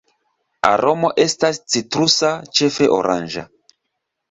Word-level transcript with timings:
Aromo 0.69 1.11
estas 1.25 1.61
citrusa, 1.75 2.33
ĉefe 2.61 2.91
oranĝa. 2.99 3.49